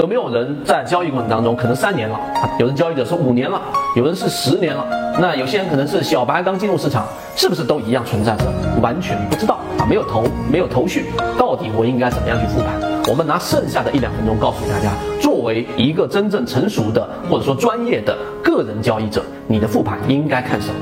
[0.00, 2.18] 有没有人在交易过程当中可能三年了，
[2.58, 3.60] 有人交易者是五年了，
[3.94, 4.82] 有人是十年了，
[5.20, 8.46] 那有些人可能是小白刚进入市场，是不是都一样存在着
[8.80, 9.84] 完全不知道啊？
[9.86, 11.04] 没有头，没有头绪，
[11.38, 12.80] 到底我应该怎么样去复盘？
[13.10, 14.90] 我们拿剩下的一两分钟告诉大家，
[15.20, 20.74] 作为一个真正成熟的或者说专业的个人交易者，你的复盘应该看什么？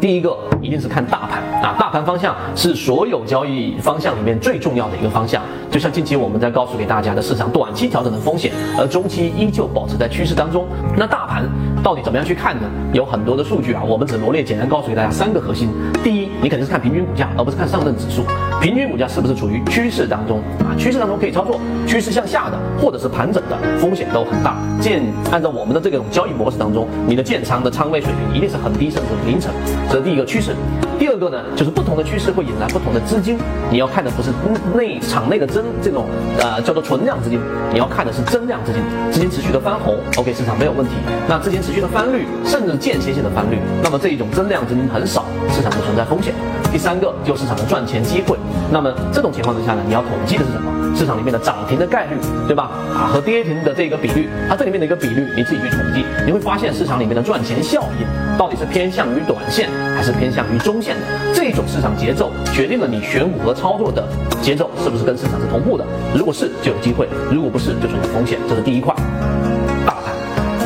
[0.00, 5.42] 第一个一定是看大盘啊，大盘方向是所有交易方向里面最重要的一个方向。
[5.70, 10.66] 就像近期我们在告诉给大家的市场短期调整的风险，而中期依旧保持在趋势当中。
[10.96, 11.44] 那大盘
[11.82, 12.68] 到底怎么样去看呢？
[12.92, 15.70] 有很多的数据啊，我们只罗列简单告诉给大家三个核心。
[16.04, 18.22] 第一，你肯定是看平均股价，而不是看上证指数。
[18.60, 20.76] 平均股价是不是处于趋势当中啊？
[20.78, 24.56] 趋势当中可以操作，趋势向下的或者是盘整的风险都很大。
[24.78, 29.50] 建按照我们的这种交易模式当中，你的建仓的仓位水平一定是很低，甚至零成。
[29.88, 30.51] 这是第一个趋势，
[30.98, 33.36] 第二个呢，就是不同的趋势会引来不同的资金，
[33.70, 34.30] 你要看的不是
[34.76, 36.06] 内场内的增这种
[36.38, 37.40] 呃叫做存量资金，
[37.72, 40.92] 你要看的是增量资金，资金持续的翻红，OK 市场没有问题。
[41.28, 46.32] 那资金持续的翻绿，甚至间歇性的翻绿，那么这一种增量资金很少，市场不存在风险。
[46.70, 48.38] 第三个就是市场的赚钱机会，
[48.70, 50.70] 那么这种情况之下呢，你要统计的是什么？
[50.94, 52.70] 市场里面的涨停的概率，对吧？
[52.94, 59.68] 啊和跌停的这个比率，它这里面的一个比率你自己去统计，你会发现市场里面的赚钱效应到底是偏向于短线。
[59.94, 64.04] 还是偏向于中线的这种市场节奏，决定了你选股和操作的
[64.40, 65.84] 节奏是不是跟市场是同步的。
[66.12, 68.38] 如果是，就有机会；如果不是，就存在风险。
[68.48, 68.92] 这是第一块，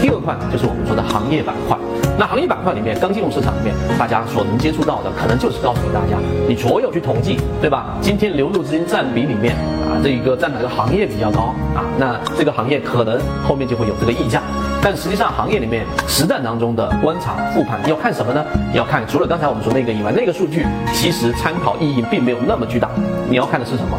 [0.01, 1.77] 第二块就是我们说的行业板块。
[2.19, 6.17] 那行业板块里面，刚进入市场里面，大家所能接触到的，可能就是告诉大家，
[6.49, 7.99] 你所有去统计，对吧？
[8.01, 11.85] 今天流入资金占比里面啊，这一个占哪个行业比较高啊？
[11.99, 14.41] 那这个行业可能后面就会有这个溢价。
[14.83, 18.43] 但实际上，行业里面实战当中的观察复盘要看什么呢？
[18.73, 22.89] 要看除了刚才我们说那个以外，那个数据其实参考意义并没有那么巨大。
[23.29, 23.99] 你要看的是什么？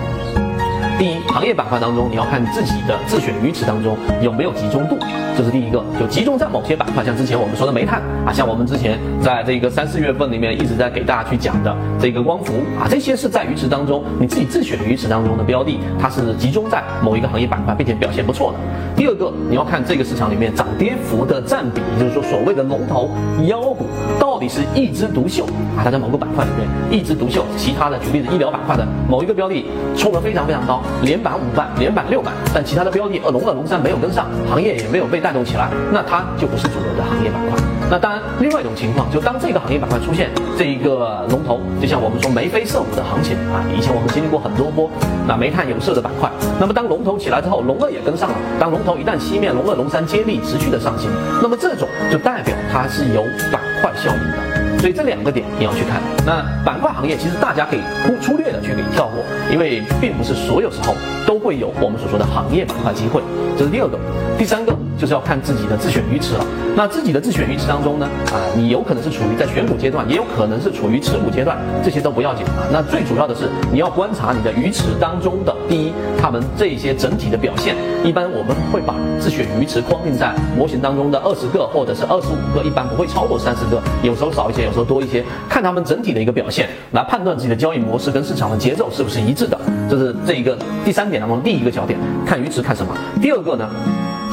[0.98, 4.98] 第一，行业板块当中，你要看自己的自选鱼池当中有没有集中度，
[5.38, 18.58] 这是第一个，就集中在某些板块，像之前我们说的煤炭啊，像我们之前在这个三四月份里面一直在给大家去讲的这个光伏啊，这些是在鱼池当中你自己自选鱼池当中的标的，它是集中在某一个行业板块，并且表现不错的。
[18.96, 23.12] 第二个，你要看这个市场里面涨跌幅的占比，也就是说所谓的龙头
[23.46, 23.86] 妖股
[24.20, 25.46] 到底是一枝独秀
[25.78, 30.82] 啊，它在某个板块里面一枝独秀，其他的举例子医疗板块的某一个标的冲得非常非常高。
[31.04, 37.60] 连板五板，连板六板，但其他的标的呃龙二龙三没有跟上，行业也没有被带动起来，那它就不是主流的行业板块。
[37.92, 44.90] 那当然，另外一种情况，就当这个行业板块出现这一个龙头，就像我们说眉飞色舞的行情啊，以前我们经历过很多波，
[45.28, 51.12] 那煤炭有色的板块，那么当龙头起来之后，龙二也跟上了，当龙头一旦熄灭，龙二龙三接力持续的上行，
[51.44, 53.22] 那么这种就代表它是有
[53.52, 54.80] 板块效应的。
[54.80, 56.00] 所以这两个点你要去看。
[56.24, 60.96] 那板块行业其实大家可以粗粗略的去给跳过，因为并不是所有时候
[61.28, 63.22] 都会有我们所说的行业板块机会。
[63.56, 64.00] 这是第二个，
[64.36, 66.44] 第三个就是要看自己的自选鱼池了。
[66.76, 72.66] 那自己的自选鱼池当中呢，啊，你有可能是处于在选股阶段，也有可能是处于持股阶段，这些都不要紧啊。
[72.72, 77.76] 那最主要的是你要观察你的鱼池当中的第一，他们这些整体的表现。
[78.04, 84.66] 一般我们会把自选鱼池框定在模型当中的二十个或者是二十五个，一般不会超过三十个，有时候少一些。
[84.66, 89.60] 有时候多一些，看他们整体的一个表现，来判断自己的交易模式跟市场的节奏是不是一致的。
[89.90, 92.94] 这是这一个第三点当中第一个焦点，看鱼池看什么？
[93.22, 93.70] 第二个呢，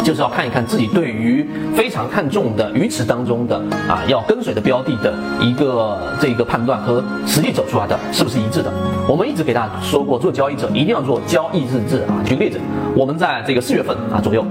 [0.05, 3.57] 就是要看一看自己对于非常看重的鱼池当中的
[3.89, 8.73] 啊要跟随的标的的一个这一个判断和实际走出来的是不是一致的。
[9.09, 12.19] 我们一直给大家说过，做交易者一定要做交易日志啊。
[12.25, 12.59] 举个例子，
[12.97, 14.45] 我们在这个四月份啊左右。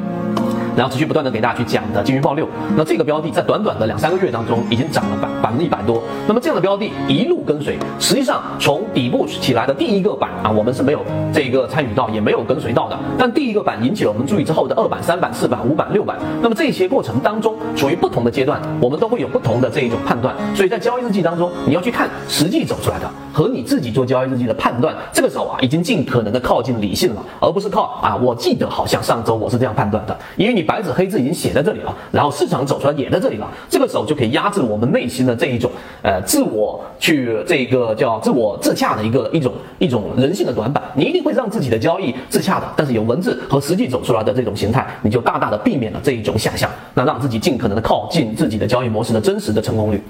[0.76, 6.02] 然后持续不断的给大家去讲的金鱼报六，那这个标的在短短的两三个月当中已经涨了百百分之一百多。
[6.28, 11.00] 那么这样的标的一路跟随，实际上从底部起来的第一个板啊，我们是没有
[11.32, 12.98] 这个参与到，也没有跟随到的。
[13.18, 20.34] 但第一个板引起了我们注意之后的二板、三板、四板、五板、六板，那么这些过程当中处于不同的阶段，我们都会有不同的这一种判断。
[20.56, 30.63] 所以在交易日记当中，你要去看实际走出来的和你自己做交易日记的判断，这个时候啊，已经尽可能的靠近理性了，而不是靠啊，我记得好像上周我是这样判断的，因为你。
[30.64, 35.70] 白纸黑字已经写在这里了，然后市场走出来也在这里了，这个时候就可以压制我们内心的这一种
[36.02, 40.84] 呃自我去这个叫自我自洽的一个一种一种人性的短板。
[40.96, 50.02] 你一定会让自己的交易自洽的，但是有文字和实际走出来的这种形态，你就大大的避免了这一种想象，那让自己尽可能的靠近自己的交易模式的真实的成功率。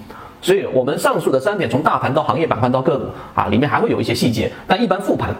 [0.41, 5.33] 所以，我们上述的三点，从大盘到行业板块到个股啊，里面还会有一些细节，但一般复盘。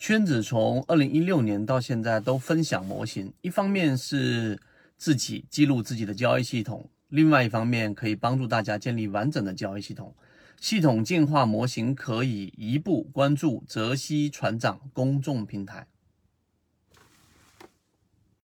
[0.00, 4.58] 圈子从二零一六年到现在都分享模型，一方面是
[4.98, 10.14] 自己记录自己的交易系统，另外一方面可以帮助大家建立完整的交易系统。
[10.60, 15.86] 系统进化模型可以一步关注泽西船长公众平台。